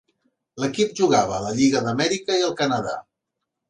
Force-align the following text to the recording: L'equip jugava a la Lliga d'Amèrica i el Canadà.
L'equip 0.63 0.95
jugava 1.01 1.37
a 1.37 1.43
la 1.45 1.53
Lliga 1.61 1.85
d'Amèrica 1.87 2.43
i 2.43 2.51
el 2.51 2.61
Canadà. 2.65 3.01